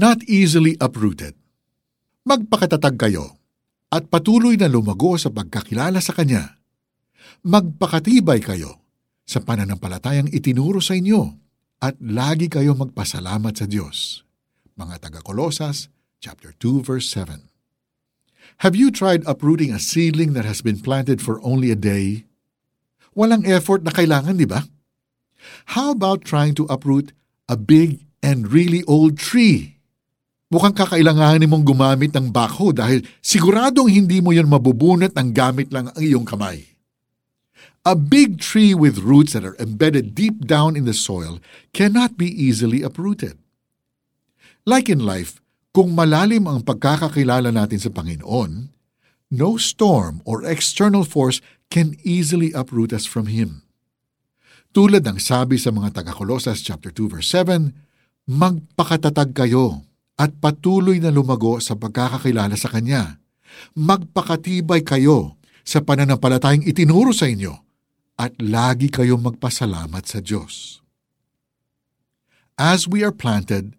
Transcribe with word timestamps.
not 0.00 0.24
easily 0.24 0.80
uprooted. 0.80 1.36
Magpakatatag 2.24 2.96
kayo 2.96 3.36
at 3.92 4.08
patuloy 4.08 4.56
na 4.56 4.64
lumago 4.64 5.20
sa 5.20 5.28
pagkakilala 5.28 6.00
sa 6.00 6.16
Kanya. 6.16 6.56
Magpakatibay 7.44 8.40
kayo 8.40 8.80
sa 9.28 9.44
pananampalatayang 9.44 10.32
itinuro 10.32 10.80
sa 10.80 10.96
inyo 10.96 11.36
at 11.84 12.00
lagi 12.00 12.48
kayo 12.48 12.72
magpasalamat 12.72 13.52
sa 13.60 13.68
Diyos. 13.68 14.24
Mga 14.80 15.04
taga-Kolosas, 15.04 15.92
chapter 16.16 16.56
2, 16.56 16.80
verse 16.80 17.12
7. 17.12 17.52
Have 18.64 18.72
you 18.72 18.88
tried 18.88 19.20
uprooting 19.28 19.68
a 19.68 19.80
seedling 19.80 20.32
that 20.32 20.48
has 20.48 20.64
been 20.64 20.80
planted 20.80 21.20
for 21.20 21.44
only 21.44 21.68
a 21.68 21.76
day? 21.76 22.24
Walang 23.12 23.44
effort 23.44 23.84
na 23.84 23.92
kailangan, 23.92 24.40
di 24.40 24.48
ba? 24.48 24.64
How 25.76 25.92
about 25.92 26.24
trying 26.24 26.56
to 26.56 26.64
uproot 26.72 27.12
a 27.52 27.56
big 27.60 28.08
and 28.24 28.48
really 28.48 28.80
old 28.88 29.20
tree? 29.20 29.79
Mukhang 30.50 30.74
kakailanganin 30.74 31.46
mong 31.46 31.62
gumamit 31.62 32.10
ng 32.10 32.34
backhoe 32.34 32.74
dahil 32.74 33.06
siguradong 33.22 33.86
hindi 33.86 34.18
mo 34.18 34.34
yon 34.34 34.50
mabubunot 34.50 35.14
ng 35.14 35.30
gamit 35.30 35.70
lang 35.70 35.94
ang 35.94 36.02
iyong 36.02 36.26
kamay. 36.26 36.74
A 37.86 37.94
big 37.94 38.42
tree 38.42 38.74
with 38.74 38.98
roots 38.98 39.32
that 39.38 39.46
are 39.46 39.54
embedded 39.62 40.10
deep 40.12 40.42
down 40.42 40.74
in 40.74 40.90
the 40.90 40.92
soil 40.92 41.38
cannot 41.70 42.18
be 42.18 42.26
easily 42.26 42.82
uprooted. 42.82 43.38
Like 44.66 44.90
in 44.90 44.98
life, 44.98 45.38
kung 45.70 45.94
malalim 45.94 46.50
ang 46.50 46.66
pagkakakilala 46.66 47.54
natin 47.54 47.78
sa 47.78 47.94
Panginoon, 47.94 48.74
no 49.30 49.54
storm 49.54 50.18
or 50.26 50.42
external 50.42 51.06
force 51.06 51.38
can 51.70 51.94
easily 52.02 52.50
uproot 52.50 52.90
us 52.90 53.06
from 53.06 53.30
Him. 53.30 53.62
Tulad 54.74 55.06
ng 55.06 55.22
sabi 55.22 55.62
sa 55.62 55.70
mga 55.70 56.02
taga-Kolosas 56.02 56.58
chapter 56.58 56.90
2 56.90 57.06
verse 57.06 57.30
7, 57.38 57.70
magpakatatag 58.26 59.30
kayo 59.30 59.86
at 60.20 60.36
patuloy 60.36 61.00
na 61.00 61.08
lumago 61.08 61.56
sa 61.64 61.72
pagkakakilala 61.80 62.52
sa 62.52 62.68
Kanya. 62.68 63.16
Magpakatibay 63.72 64.84
kayo 64.84 65.40
sa 65.64 65.80
pananampalatayang 65.80 66.68
itinuro 66.68 67.16
sa 67.16 67.24
inyo 67.24 67.56
at 68.20 68.36
lagi 68.36 68.92
kayong 68.92 69.24
magpasalamat 69.24 70.04
sa 70.04 70.20
Diyos. 70.20 70.84
As 72.60 72.84
we 72.84 73.00
are 73.00 73.16
planted, 73.16 73.72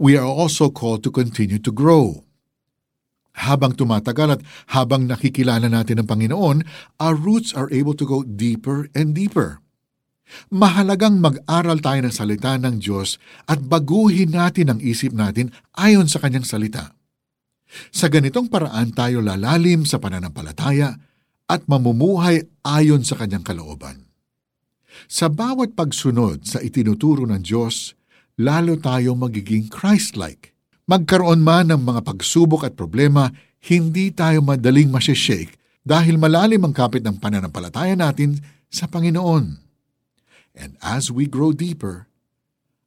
we 0.00 0.16
are 0.16 0.24
also 0.24 0.72
called 0.72 1.04
to 1.04 1.12
continue 1.12 1.60
to 1.60 1.68
grow. 1.68 2.24
Habang 3.36 3.76
tumatagal 3.76 4.40
at 4.40 4.42
habang 4.72 5.04
nakikilala 5.04 5.68
natin 5.68 6.00
ang 6.00 6.08
Panginoon, 6.08 6.64
our 6.96 7.12
roots 7.12 7.52
are 7.52 7.68
able 7.68 7.92
to 7.92 8.08
go 8.08 8.24
deeper 8.24 8.88
and 8.96 9.12
deeper. 9.12 9.60
Mahalagang 10.50 11.18
mag-aral 11.22 11.78
tayo 11.82 12.00
ng 12.06 12.14
salita 12.14 12.54
ng 12.58 12.82
Diyos 12.82 13.18
at 13.46 13.62
baguhin 13.62 14.34
natin 14.34 14.74
ang 14.74 14.80
isip 14.82 15.14
natin 15.14 15.54
ayon 15.78 16.10
sa 16.10 16.18
kanyang 16.22 16.46
salita. 16.46 16.94
Sa 17.90 18.06
ganitong 18.06 18.46
paraan 18.46 18.94
tayo 18.94 19.18
lalalim 19.22 19.82
sa 19.82 19.98
pananampalataya 19.98 20.94
at 21.46 21.66
mamumuhay 21.66 22.42
ayon 22.62 23.02
sa 23.06 23.18
kanyang 23.18 23.42
kalooban. 23.42 24.06
Sa 25.06 25.30
bawat 25.30 25.76
pagsunod 25.76 26.46
sa 26.46 26.58
itinuturo 26.62 27.28
ng 27.28 27.42
Diyos, 27.42 27.94
lalo 28.40 28.78
tayo 28.80 29.14
magiging 29.14 29.68
Christ-like. 29.70 30.56
Magkaroon 30.86 31.42
man 31.42 31.74
ng 31.74 31.82
mga 31.82 32.06
pagsubok 32.06 32.66
at 32.66 32.78
problema, 32.78 33.30
hindi 33.66 34.14
tayo 34.14 34.42
madaling 34.46 34.90
masishake 34.90 35.58
dahil 35.82 36.18
malalim 36.18 36.62
ang 36.62 36.74
kapit 36.74 37.02
ng 37.02 37.18
pananampalataya 37.18 37.98
natin 37.98 38.38
sa 38.70 38.86
Panginoon. 38.86 39.65
And 40.56 40.80
as 40.80 41.12
we 41.12 41.28
grow 41.28 41.52
deeper, 41.52 42.08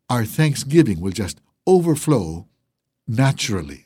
our 0.09 0.25
thanksgiving 0.25 0.99
will 0.99 1.13
just 1.13 1.37
overflow 1.69 2.49
naturally. 3.07 3.85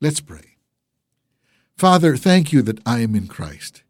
Let's 0.00 0.24
pray. 0.24 0.56
Father, 1.76 2.16
thank 2.16 2.52
you 2.52 2.62
that 2.62 2.80
I 2.88 3.04
am 3.04 3.14
in 3.14 3.28
Christ. 3.28 3.84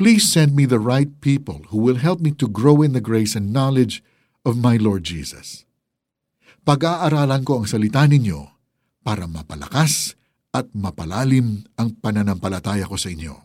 Please 0.00 0.24
send 0.32 0.56
me 0.56 0.64
the 0.64 0.80
right 0.80 1.20
people 1.20 1.68
who 1.68 1.76
will 1.76 2.00
help 2.00 2.24
me 2.24 2.32
to 2.40 2.48
grow 2.48 2.80
in 2.80 2.96
the 2.96 3.04
grace 3.04 3.36
and 3.36 3.52
knowledge 3.52 4.02
of 4.48 4.56
my 4.56 4.80
Lord 4.80 5.04
Jesus. 5.04 5.68
Pag-aaralan 6.64 7.44
ko 7.44 7.60
ang 7.60 7.68
salita 7.68 8.08
ninyo 8.08 8.48
para 9.04 9.28
mapalakas 9.28 10.16
at 10.56 10.72
mapalalim 10.72 11.68
ang 11.76 12.00
pananampalataya 12.00 12.88
ko 12.88 12.96
sa 12.96 13.12
inyo. 13.12 13.44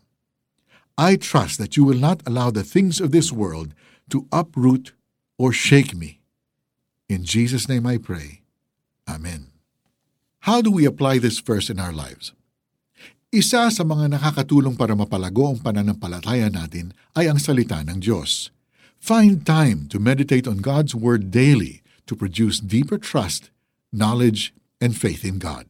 I 0.95 1.19
trust 1.19 1.59
that 1.59 1.75
you 1.75 1.83
will 1.83 1.99
not 1.99 2.23
allow 2.23 2.51
the 2.51 2.63
things 2.63 3.03
of 3.03 3.11
this 3.11 3.35
world 3.35 3.75
to 4.09 4.27
uproot 4.31 4.93
or 5.37 5.51
shake 5.51 5.95
me. 5.95 6.21
In 7.09 7.23
Jesus' 7.23 7.69
name 7.69 7.85
I 7.85 7.97
pray. 7.97 8.41
Amen. 9.05 9.53
How 10.45 10.61
do 10.61 10.69
we 10.69 10.85
apply 10.85 11.17
this 11.17 11.41
verse 11.41 11.69
in 11.69 11.81
our 11.81 11.93
lives? 11.93 12.33
Isa 13.33 13.67
sa 13.67 13.83
mga 13.83 14.15
nakakatulong 14.15 14.77
para 14.77 14.95
mapalago 14.95 15.51
ang 15.51 15.59
pananampalataya 15.59 16.47
natin 16.47 16.95
ay 17.17 17.27
ang 17.27 17.41
salita 17.41 17.81
ng 17.83 17.99
Diyos. 17.99 18.53
Find 19.01 19.43
time 19.43 19.91
to 19.91 19.99
meditate 19.99 20.47
on 20.47 20.63
God's 20.63 20.95
Word 20.95 21.29
daily 21.29 21.83
to 22.09 22.15
produce 22.15 22.63
deeper 22.63 22.97
trust, 22.97 23.51
knowledge, 23.91 24.55
and 24.79 24.95
faith 24.95 25.27
in 25.27 25.37
God. 25.37 25.67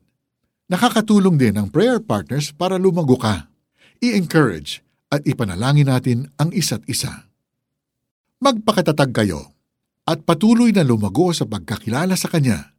Nakakatulong 0.71 1.41
din 1.41 1.57
ang 1.57 1.67
prayer 1.69 1.97
partners 1.99 2.53
para 2.53 2.77
lumago 2.77 3.17
ka. 3.17 3.49
I-encourage 3.99 4.81
at 5.09 5.25
ipanalangin 5.25 5.89
natin 5.89 6.29
ang 6.37 6.51
isa't 6.51 6.85
isa. 6.89 7.25
Magpakatatag 8.45 9.09
kayo 9.09 9.57
at 10.05 10.21
patuloy 10.21 10.69
na 10.69 10.85
lumago 10.85 11.33
sa 11.33 11.49
pagkakilala 11.49 12.13
sa 12.13 12.29
Kanya. 12.29 12.77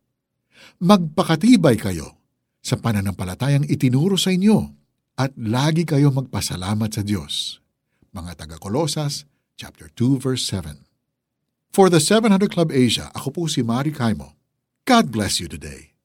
Magpakatibay 0.78 1.74
kayo 1.74 2.22
sa 2.62 2.78
pananampalatayang 2.78 3.66
itinuro 3.66 4.14
sa 4.14 4.30
inyo 4.30 4.62
at 5.18 5.34
lagi 5.34 5.82
kayo 5.82 6.14
magpasalamat 6.14 6.94
sa 6.94 7.02
Diyos. 7.02 7.58
Mga 8.14 8.46
taga-Kolosas, 8.46 9.26
chapter 9.58 9.90
2, 9.90 10.22
verse 10.22 10.46
7. 10.46 10.86
For 11.74 11.90
the 11.90 11.98
700 11.98 12.46
Club 12.46 12.70
Asia, 12.70 13.10
ako 13.18 13.28
po 13.34 13.42
si 13.50 13.66
Mari 13.66 13.90
Kaimo. 13.90 14.38
God 14.86 15.10
bless 15.10 15.42
you 15.42 15.50
today. 15.50 15.95